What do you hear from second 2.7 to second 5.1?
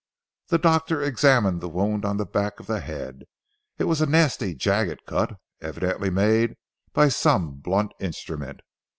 head. It was a nasty jagged